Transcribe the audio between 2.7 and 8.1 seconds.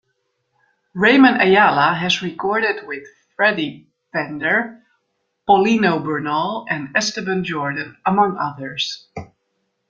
with Freddy Fender, Paulino Bernal and Esteban Jordan,